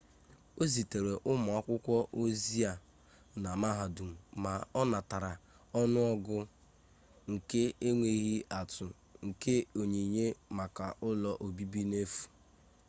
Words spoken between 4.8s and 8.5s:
natara ọnụọgụ nke enweghị